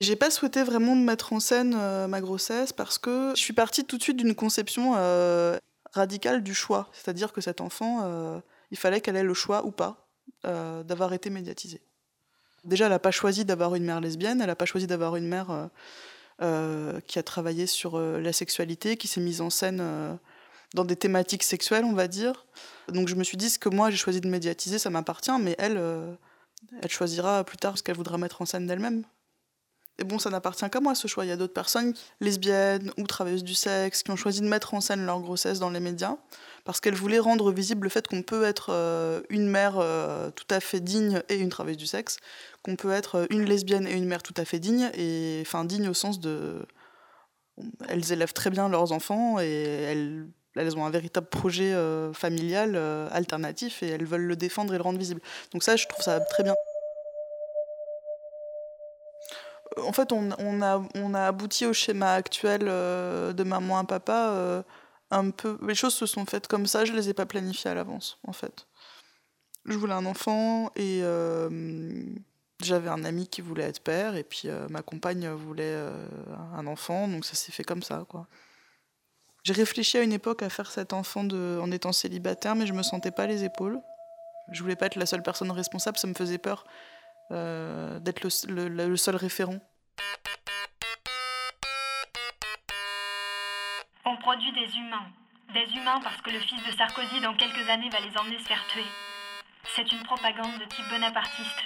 J'ai 0.00 0.16
pas 0.16 0.30
souhaité 0.30 0.64
vraiment 0.64 0.96
mettre 0.96 1.32
en 1.32 1.38
scène 1.40 1.76
euh, 1.78 2.08
ma 2.08 2.20
grossesse 2.20 2.72
parce 2.72 2.98
que 2.98 3.32
je 3.36 3.40
suis 3.40 3.52
partie 3.52 3.84
tout 3.84 3.98
de 3.98 4.02
suite 4.02 4.16
d'une 4.16 4.34
conception 4.34 4.94
euh, 4.96 5.58
radicale 5.92 6.42
du 6.42 6.54
choix. 6.54 6.88
C'est-à-dire 6.92 7.32
que 7.32 7.40
cet 7.40 7.60
enfant, 7.60 8.00
euh, 8.02 8.40
il 8.72 8.78
fallait 8.78 9.00
qu'elle 9.00 9.16
ait 9.16 9.22
le 9.22 9.34
choix 9.34 9.64
ou 9.64 9.70
pas 9.70 10.06
d'avoir 10.42 11.12
été 11.12 11.28
médiatisée. 11.28 11.82
Déjà, 12.64 12.86
elle 12.86 12.92
n'a 12.92 12.98
pas 12.98 13.10
choisi 13.10 13.44
d'avoir 13.44 13.74
une 13.74 13.84
mère 13.84 14.00
lesbienne, 14.00 14.40
elle 14.40 14.48
n'a 14.48 14.56
pas 14.56 14.66
choisi 14.66 14.86
d'avoir 14.86 15.16
une 15.16 15.26
mère 15.26 15.50
euh, 15.50 15.66
euh, 16.42 17.00
qui 17.06 17.18
a 17.18 17.22
travaillé 17.22 17.66
sur 17.66 17.96
euh, 17.96 18.20
la 18.20 18.32
sexualité, 18.32 18.96
qui 18.96 19.08
s'est 19.08 19.20
mise 19.20 19.40
en 19.40 19.50
scène 19.50 20.18
dans 20.74 20.84
des 20.84 20.96
thématiques 20.96 21.42
sexuelles, 21.42 21.84
on 21.84 21.94
va 21.94 22.06
dire. 22.06 22.46
Donc 22.88 23.08
je 23.08 23.14
me 23.14 23.24
suis 23.24 23.36
dit, 23.36 23.50
ce 23.50 23.58
que 23.58 23.68
moi 23.68 23.90
j'ai 23.90 23.96
choisi 23.96 24.20
de 24.20 24.28
médiatiser, 24.28 24.78
ça 24.78 24.90
m'appartient, 24.90 25.38
mais 25.40 25.56
elle, 25.58 25.80
elle 26.82 26.90
choisira 26.90 27.44
plus 27.44 27.56
tard 27.56 27.78
ce 27.78 27.82
qu'elle 27.82 27.96
voudra 27.96 28.18
mettre 28.18 28.42
en 28.42 28.46
scène 28.46 28.66
d'elle-même. 28.66 29.04
Et 30.00 30.04
bon, 30.04 30.18
ça 30.18 30.30
n'appartient 30.30 30.68
qu'à 30.70 30.80
moi 30.80 30.94
ce 30.94 31.06
choix. 31.06 31.24
Il 31.24 31.28
y 31.28 31.32
a 31.32 31.36
d'autres 31.36 31.52
personnes, 31.52 31.94
lesbiennes 32.20 32.90
ou 32.98 33.06
travailleuses 33.06 33.44
du 33.44 33.54
sexe, 33.54 34.02
qui 34.02 34.10
ont 34.10 34.16
choisi 34.16 34.40
de 34.40 34.48
mettre 34.48 34.74
en 34.74 34.80
scène 34.80 35.04
leur 35.06 35.20
grossesse 35.20 35.58
dans 35.58 35.70
les 35.70 35.80
médias 35.80 36.16
parce 36.64 36.80
qu'elles 36.80 36.94
voulaient 36.94 37.18
rendre 37.18 37.52
visible 37.52 37.84
le 37.84 37.90
fait 37.90 38.06
qu'on 38.06 38.22
peut 38.22 38.44
être 38.44 38.68
euh, 38.70 39.22
une 39.28 39.48
mère 39.48 39.74
euh, 39.78 40.30
tout 40.30 40.46
à 40.50 40.60
fait 40.60 40.80
digne 40.80 41.22
et 41.28 41.36
une 41.36 41.48
travailleuse 41.48 41.78
du 41.78 41.86
sexe, 41.86 42.18
qu'on 42.62 42.76
peut 42.76 42.92
être 42.92 43.16
euh, 43.16 43.26
une 43.30 43.44
lesbienne 43.44 43.86
et 43.86 43.92
une 43.92 44.06
mère 44.06 44.22
tout 44.22 44.34
à 44.36 44.44
fait 44.44 44.58
digne, 44.58 44.90
et 44.94 45.42
enfin 45.42 45.64
digne 45.64 45.88
au 45.88 45.94
sens 45.94 46.20
de. 46.20 46.66
Elles 47.88 48.12
élèvent 48.12 48.32
très 48.32 48.50
bien 48.50 48.68
leurs 48.68 48.92
enfants 48.92 49.38
et 49.38 49.62
elles, 49.62 50.26
elles 50.56 50.76
ont 50.78 50.86
un 50.86 50.90
véritable 50.90 51.26
projet 51.26 51.74
familial 52.14 52.74
alternatif 53.12 53.82
et 53.82 53.88
elles 53.88 54.06
veulent 54.06 54.22
le 54.22 54.36
défendre 54.36 54.72
et 54.72 54.78
le 54.78 54.82
rendre 54.82 54.98
visible. 54.98 55.20
Donc, 55.52 55.62
ça, 55.62 55.76
je 55.76 55.86
trouve 55.86 56.02
ça 56.02 56.20
très 56.20 56.42
bien. 56.42 56.54
En 59.78 59.92
fait, 59.92 60.12
on, 60.12 60.62
a, 60.62 61.26
abouti 61.26 61.66
au 61.66 61.72
schéma 61.72 62.14
actuel 62.14 62.62
euh, 62.64 63.32
de 63.32 63.44
maman 63.44 63.78
à 63.78 63.84
papa. 63.84 64.30
euh, 64.30 64.62
un 65.12 65.30
peu, 65.30 65.58
les 65.66 65.74
choses 65.74 65.94
se 65.94 66.06
sont 66.06 66.24
faites 66.24 66.46
comme 66.46 66.66
ça, 66.66 66.84
je 66.84 66.92
les 66.92 67.08
ai 67.08 67.14
pas 67.14 67.26
planifiées 67.26 67.70
à 67.70 67.74
l'avance, 67.74 68.18
en 68.26 68.32
fait. 68.32 68.66
Je 69.64 69.76
voulais 69.76 69.94
un 69.94 70.06
enfant 70.06 70.70
et 70.76 71.00
euh, 71.02 72.04
j'avais 72.62 72.88
un 72.88 73.04
ami 73.04 73.26
qui 73.26 73.40
voulait 73.40 73.64
être 73.64 73.80
père 73.80 74.14
et 74.14 74.22
puis 74.22 74.48
ma 74.68 74.82
compagne 74.82 75.28
voulait 75.30 75.76
un 76.54 76.66
enfant, 76.68 77.08
donc 77.08 77.24
ça 77.24 77.34
s'est 77.34 77.50
fait 77.50 77.64
comme 77.64 77.82
ça, 77.82 78.04
quoi. 78.08 78.28
J'ai 79.42 79.52
réfléchi 79.52 79.98
à 79.98 80.02
une 80.02 80.12
époque 80.12 80.42
à 80.42 80.48
faire 80.48 80.70
cet 80.70 80.92
enfant 80.92 81.26
en 81.26 81.70
étant 81.72 81.92
célibataire, 81.92 82.54
mais 82.54 82.66
je 82.66 82.72
me 82.72 82.82
sentais 82.82 83.10
pas 83.10 83.26
les 83.26 83.42
épaules. 83.42 83.80
Je 84.52 84.62
voulais 84.62 84.76
pas 84.76 84.86
être 84.86 84.96
la 84.96 85.06
seule 85.06 85.22
personne 85.22 85.50
responsable, 85.50 85.98
ça 85.98 86.06
me 86.06 86.14
faisait 86.14 86.38
peur 86.38 86.64
d'être 87.30 88.22
le, 88.24 88.68
le- 88.68 88.88
le 88.88 88.96
seul 88.96 89.16
référent. 89.16 89.58
On 94.04 94.16
produit 94.16 94.52
des 94.52 94.76
humains. 94.76 95.06
Des 95.52 95.66
humains 95.76 96.00
parce 96.02 96.20
que 96.22 96.30
le 96.30 96.38
fils 96.40 96.62
de 96.64 96.72
Sarkozy, 96.72 97.20
dans 97.20 97.34
quelques 97.34 97.68
années, 97.68 97.90
va 97.90 98.00
les 98.00 98.16
emmener 98.18 98.38
se 98.38 98.44
faire 98.48 98.64
tuer. 98.68 98.84
C'est 99.74 99.90
une 99.92 100.02
propagande 100.02 100.58
de 100.58 100.64
type 100.64 100.88
bonapartiste. 100.90 101.62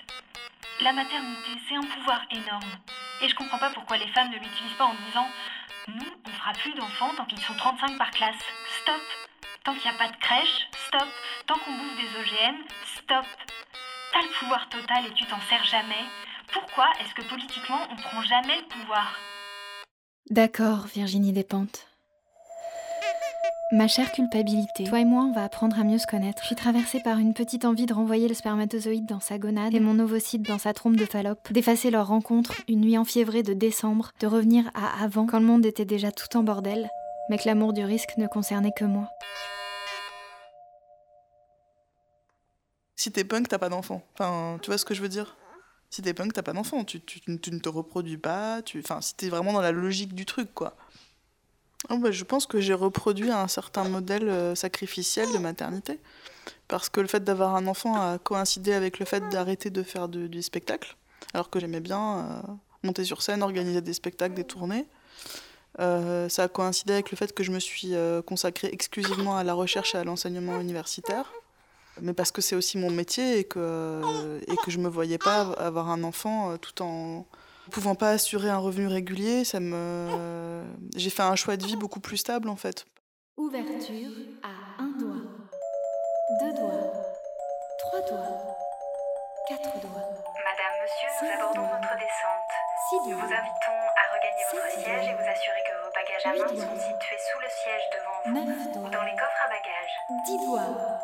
La 0.81 0.93
maternité, 0.93 1.51
c'est 1.69 1.77
un 1.77 1.83
pouvoir 1.83 2.21
énorme. 2.31 2.71
Et 3.23 3.29
je 3.29 3.35
comprends 3.35 3.59
pas 3.59 3.71
pourquoi 3.71 3.97
les 3.97 4.09
femmes 4.09 4.31
ne 4.31 4.39
l'utilisent 4.39 4.77
pas 4.77 4.85
en 4.87 4.95
disant 5.07 5.29
Nous, 5.89 6.13
on 6.27 6.31
fera 6.31 6.53
plus 6.53 6.75
d'enfants 6.75 7.15
tant 7.17 7.25
qu'ils 7.27 7.41
sont 7.41 7.55
35 7.55 7.97
par 7.97 8.11
classe. 8.11 8.35
Stop 8.83 9.01
Tant 9.65 9.75
qu'il 9.75 9.91
n'y 9.91 9.97
a 9.97 9.99
pas 9.99 10.09
de 10.09 10.17
crèche, 10.17 10.69
stop 10.89 11.09
Tant 11.47 11.55
qu'on 11.59 11.73
bouffe 11.73 11.97
des 11.97 12.21
OGM, 12.21 12.57
stop 12.97 13.25
T'as 14.15 14.23
le 14.23 14.39
pouvoir 14.39 14.69
total 14.69 15.07
et 15.07 15.15
tu 15.15 15.25
t'en 15.25 15.41
sers 15.49 15.65
jamais. 15.65 16.07
Pourquoi 16.53 16.85
est-ce 17.01 17.15
que 17.15 17.29
politiquement 17.29 17.81
on 17.91 17.97
prend 17.97 18.23
jamais 18.23 18.61
le 18.61 18.69
pouvoir? 18.69 19.19
D'accord, 20.31 20.87
Virginie 20.87 21.33
Despentes. 21.33 21.89
Ma 23.73 23.89
chère 23.89 24.13
culpabilité, 24.13 24.85
toi 24.85 25.01
et 25.01 25.05
moi, 25.05 25.25
on 25.25 25.33
va 25.33 25.43
apprendre 25.43 25.81
à 25.81 25.83
mieux 25.83 25.99
se 25.99 26.07
connaître. 26.07 26.43
Je 26.43 26.47
suis 26.47 26.55
traversée 26.55 27.01
par 27.01 27.19
une 27.19 27.35
petite 27.35 27.65
envie 27.65 27.87
de 27.87 27.95
renvoyer 27.95 28.29
le 28.29 28.35
spermatozoïde 28.35 29.07
dans 29.07 29.19
sa 29.19 29.39
gonade 29.39 29.75
et 29.75 29.81
mon 29.81 29.99
ovocyte 29.99 30.43
dans 30.43 30.59
sa 30.59 30.73
trompe 30.73 30.95
de 30.95 31.07
Fallope, 31.07 31.53
d'effacer 31.53 31.91
leur 31.91 32.07
rencontre 32.07 32.55
une 32.69 32.83
nuit 32.83 32.99
enfiévrée 32.99 33.43
de 33.43 33.53
décembre, 33.53 34.13
de 34.21 34.29
revenir 34.29 34.71
à 34.77 35.03
avant, 35.03 35.27
quand 35.27 35.41
le 35.41 35.47
monde 35.47 35.67
était 35.67 35.85
déjà 35.85 36.13
tout 36.13 36.37
en 36.37 36.45
bordel, 36.45 36.89
mais 37.29 37.39
que 37.39 37.49
l'amour 37.49 37.73
du 37.73 37.85
risque 37.85 38.17
ne 38.17 38.29
concernait 38.29 38.71
que 38.77 38.85
moi. 38.85 39.09
Si 42.97 43.11
t'es 43.11 43.25
punk, 43.25 43.49
t'as 43.49 43.59
pas 43.59 43.69
d'enfant. 43.69 44.07
Enfin, 44.15 44.59
tu 44.63 44.71
vois 44.71 44.79
ce 44.79 44.85
que 44.85 44.95
je 44.95 45.03
veux 45.03 45.09
dire? 45.09 45.37
Si 45.91 46.03
t'es 46.03 46.15
punk, 46.15 46.33
t'as 46.33 46.43
pas 46.43 46.53
d'enfant. 46.53 46.85
Tu, 46.85 47.01
tu- 47.01 47.21
tu 47.21 47.51
ne 47.51 47.59
te 47.59 47.69
reproduis 47.69 48.19
pas. 48.19 48.63
Tu... 48.63 48.79
Enfin, 48.81 49.01
si 49.01 49.15
t'es 49.15 49.29
vraiment 49.29 49.53
dans 49.53 49.61
la 49.61 49.73
logique 49.73 50.15
du 50.15 50.25
truc, 50.27 50.53
quoi. 50.55 50.77
Oh, 51.91 51.99
bah, 51.99 52.11
je 52.13 52.25
pense 52.25 52.47
que 52.47 52.61
j'ai 52.61 52.73
reproduit 52.75 53.31
un 53.31 53.49
certain 53.49 53.85
modèle 53.85 54.29
euh, 54.29 54.55
sacrificiel 54.55 55.31
de 55.33 55.39
maternité. 55.39 56.01
Parce 56.69 56.89
que 56.89 57.01
le 57.01 57.07
fait 57.09 57.23
d'avoir 57.23 57.57
un 57.57 57.67
enfant 57.67 57.95
a 57.95 58.19
coïncidé 58.19 58.73
avec 58.73 58.99
le 58.99 59.05
fait 59.05 59.29
d'arrêter 59.29 59.71
de 59.71 59.83
faire 59.83 60.09
du 60.09 60.43
spectacle. 60.43 60.97
Alors 61.35 61.51
que 61.51 61.61
j'aimais 61.61 61.81
bien 61.81 62.19
euh, 62.19 62.53
monter 62.83 63.05
sur 63.05 63.23
scène, 63.23 63.43
organiser 63.43 63.83
des 63.83 63.93
spectacles, 63.93 64.35
des 64.35 64.45
tournées. 64.45 64.87
Euh, 65.81 66.29
ça 66.29 66.45
a 66.45 66.49
coïncidé 66.49 66.93
avec 66.95 67.11
le 67.11 67.17
fait 67.17 67.35
que 67.35 67.43
je 67.43 67.51
me 67.51 67.59
suis 67.59 67.93
consacrée 68.27 68.69
exclusivement 68.73 69.37
à 69.37 69.45
la 69.45 69.55
recherche 69.55 69.95
et 69.95 69.99
à 69.99 70.05
l'enseignement 70.05 70.61
universitaire 70.61 71.33
mais 72.01 72.13
parce 72.13 72.31
que 72.31 72.41
c'est 72.41 72.57
aussi 72.57 72.79
mon 72.79 72.91
métier 72.91 73.39
et 73.39 73.45
que, 73.45 74.41
et 74.47 74.57
que 74.65 74.71
je 74.71 74.79
me 74.79 74.89
voyais 74.89 75.19
pas 75.19 75.53
avoir 75.59 75.91
un 75.91 76.03
enfant 76.05 76.51
euh, 76.51 76.57
tout 76.57 76.83
en 76.83 77.27
pouvant 77.71 77.95
pas 77.95 78.11
assurer 78.11 78.51
un 78.51 78.59
revenu 78.59 78.87
régulier. 78.87 79.45
Ça 79.45 79.61
me, 79.61 80.63
j'ai 80.97 81.11
fait 81.11 81.23
un 81.23 81.37
choix 81.37 81.57
de 81.57 81.65
vie 81.65 81.77
beaucoup 81.77 82.01
plus 82.01 82.19
stable 82.19 82.49
en 82.49 82.57
fait. 82.57 82.85
Ouverture 83.37 84.15
à 84.43 84.83
un 84.83 84.93
doigt, 84.99 85.25
deux 86.41 86.53
doigts, 86.53 86.93
trois 87.79 88.01
doigts, 88.09 88.57
quatre 89.49 89.81
doigts, 89.81 90.09
Madame, 90.45 90.75
monsieur, 90.83 91.09
nous 91.21 91.31
abordons 91.35 91.63
notre 91.63 91.95
descente. 91.95 92.53
six 92.91 93.11
Nous 93.11 93.17
vous 93.17 93.25
invitons 93.25 93.81
à 93.97 94.05
regagner 94.15 94.45
votre 94.53 94.71
siège 94.71 95.09
et 95.09 95.15
vous 95.15 95.29
assurer 95.29 95.63
que 95.67 95.75
vos 95.83 95.93
bagages 95.95 96.27
à 96.27 96.31
main 96.31 96.53
doigts. 96.55 96.65
sont 96.65 96.81
situés 96.81 97.19
sous 97.19 97.41
le 97.41 97.49
siège 97.51 97.87
devant 97.91 98.19
vous 98.25 98.47
neuf 98.47 98.67
ou 98.67 98.79
doigts, 98.79 98.91
dans 98.91 99.05
les 99.05 99.17
coffres 99.17 99.43
à 99.45 99.49
bagages. 99.49 99.95
dix 100.27 100.39
doigts. 100.47 101.01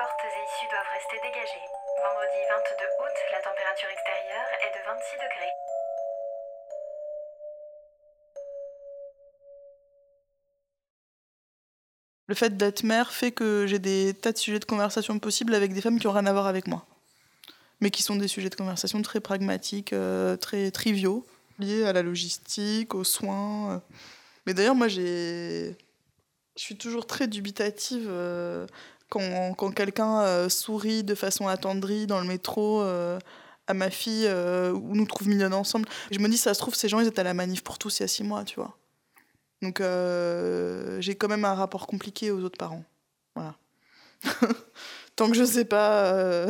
Portes 0.00 0.24
et 0.24 0.28
issues 0.28 0.70
doivent 0.70 0.92
rester 0.94 1.16
dégagées. 1.16 1.66
Vendredi 2.02 2.40
22 2.48 2.86
août, 3.04 3.16
la 3.32 3.40
température 3.42 3.88
extérieure 3.90 4.48
est 4.64 4.72
de 4.72 4.82
26 4.86 5.16
degrés. 5.16 5.52
Le 12.28 12.34
fait 12.34 12.56
d'être 12.56 12.82
mère 12.82 13.12
fait 13.12 13.30
que 13.30 13.66
j'ai 13.66 13.78
des 13.78 14.14
tas 14.14 14.32
de 14.32 14.38
sujets 14.38 14.58
de 14.58 14.64
conversation 14.64 15.18
possibles 15.18 15.54
avec 15.54 15.74
des 15.74 15.82
femmes 15.82 15.98
qui 15.98 16.06
ont 16.06 16.12
rien 16.12 16.24
à 16.24 16.32
voir 16.32 16.46
avec 16.46 16.66
moi, 16.66 16.86
mais 17.82 17.90
qui 17.90 18.02
sont 18.02 18.16
des 18.16 18.28
sujets 18.28 18.48
de 18.48 18.56
conversation 18.56 19.02
très 19.02 19.20
pragmatiques, 19.20 19.92
euh, 19.92 20.38
très 20.38 20.70
triviaux, 20.70 21.26
liés 21.58 21.84
à 21.84 21.92
la 21.92 22.00
logistique, 22.00 22.94
aux 22.94 23.04
soins. 23.04 23.74
euh. 23.74 23.78
Mais 24.46 24.54
d'ailleurs, 24.54 24.74
moi, 24.74 24.88
j'ai, 24.88 25.76
je 26.56 26.62
suis 26.62 26.78
toujours 26.78 27.06
très 27.06 27.28
dubitative 27.28 28.06
euh, 28.08 28.66
quand, 29.10 29.70
quelqu'un 29.74 30.22
euh, 30.22 30.48
sourit 30.48 31.04
de 31.04 31.14
façon 31.14 31.48
attendrie 31.48 32.06
dans 32.06 32.20
le 32.20 32.26
métro. 32.26 32.80
euh, 32.82 33.18
à 33.70 33.74
ma 33.74 33.88
fille, 33.88 34.26
euh, 34.26 34.72
ou 34.72 34.94
nous 34.94 35.06
trouve 35.06 35.28
mignonnes 35.28 35.54
ensemble. 35.54 35.88
Je 36.10 36.18
me 36.18 36.28
dis, 36.28 36.36
ça 36.36 36.52
se 36.54 36.58
trouve, 36.58 36.74
ces 36.74 36.88
gens, 36.88 37.00
ils 37.00 37.06
étaient 37.06 37.20
à 37.20 37.24
la 37.24 37.34
manif 37.34 37.62
pour 37.62 37.78
tous 37.78 38.00
il 38.00 38.02
y 38.02 38.04
a 38.04 38.08
six 38.08 38.24
mois, 38.24 38.44
tu 38.44 38.56
vois. 38.56 38.76
Donc 39.62 39.80
euh, 39.80 41.00
j'ai 41.00 41.14
quand 41.14 41.28
même 41.28 41.44
un 41.44 41.54
rapport 41.54 41.86
compliqué 41.86 42.30
aux 42.30 42.40
autres 42.40 42.58
parents. 42.58 42.84
Voilà. 43.36 43.56
Tant 45.16 45.28
que 45.28 45.36
je 45.36 45.44
sais 45.44 45.64
pas, 45.64 46.46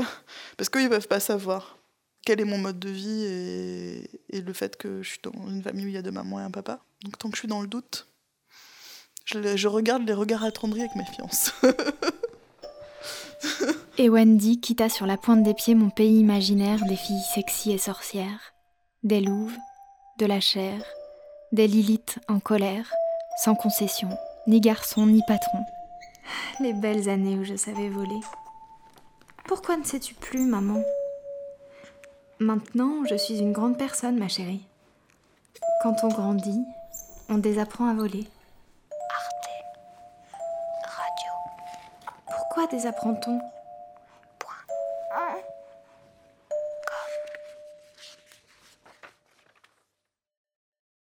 parce 0.57 0.71
qu'ils 0.71 0.88
peuvent 0.88 1.09
pas 1.09 1.21
savoir 1.21 1.79
quel 2.25 2.40
est 2.40 2.45
mon 2.45 2.59
mode 2.59 2.79
de 2.79 2.88
vie 2.88 3.25
et, 3.25 4.40
le 4.40 4.52
fait 4.52 4.76
que 4.76 5.02
je 5.02 5.11
suis 5.11 5.21
dans 5.23 5.49
une 5.49 5.62
famille 5.62 5.87
où 5.87 5.88
il 5.88 5.95
y 5.95 5.99
a 5.99 6.02
deux 6.02 6.11
mamans 6.12 6.40
et 6.40 6.45
un 6.45 6.50
papa. 6.50 6.81
Donc 7.02 7.19
tant 7.19 7.31
que 7.31 7.37
je 7.37 7.40
suis 7.40 7.49
dans 7.49 7.62
le 7.62 7.67
doute, 7.67 8.07
je, 9.25 9.57
je 9.57 9.69
regarde 9.69 10.07
les 10.07 10.12
regards 10.12 10.45
attendris 10.45 10.81
avec 10.81 10.95
méfiance. 10.95 11.52
et 13.99 14.09
Wendy 14.09 14.61
quitta 14.61 14.88
sur 14.88 15.06
la 15.06 15.16
pointe 15.16 15.42
des 15.42 15.54
pieds 15.54 15.75
mon 15.75 15.90
pays 15.90 16.20
imaginaire 16.20 16.85
des 16.87 16.97
filles 16.97 17.23
sexy 17.35 17.73
et 17.73 17.78
sorcières, 17.78 18.54
des 19.02 19.20
louves, 19.20 19.56
de 20.18 20.26
la 20.26 20.40
chair, 20.40 20.82
des 21.52 21.66
Lilith 21.66 22.18
en 22.28 22.40
colère, 22.40 22.92
sans 23.42 23.54
concession, 23.54 24.11
ni 24.47 24.61
garçon 24.61 25.06
ni 25.06 25.23
patron. 25.26 25.64
Les 26.61 26.73
belles 26.73 27.09
années 27.09 27.37
où 27.37 27.44
je 27.44 27.56
savais 27.56 27.88
voler. 27.88 28.20
Pourquoi 29.47 29.76
ne 29.76 29.85
sais-tu 29.85 30.14
plus, 30.14 30.44
maman? 30.44 30.82
Maintenant, 32.38 33.04
je 33.09 33.16
suis 33.16 33.38
une 33.38 33.52
grande 33.52 33.76
personne, 33.76 34.18
ma 34.18 34.28
chérie. 34.28 34.64
Quand 35.82 35.97
on 36.04 36.09
grandit, 36.09 36.64
on 37.28 37.38
désapprend 37.38 37.87
à 37.87 37.94
voler. 37.94 38.26
Pourquoi 42.61 42.76
désapprend-on 42.76 43.40